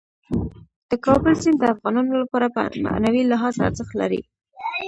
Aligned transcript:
د 0.89 0.91
کابل 1.05 1.33
سیند 1.41 1.57
د 1.59 1.63
افغانانو 1.73 2.13
لپاره 2.23 2.47
په 2.55 2.61
معنوي 2.85 3.23
لحاظ 3.31 3.55
ارزښت 3.67 3.93
لري. 4.01 4.21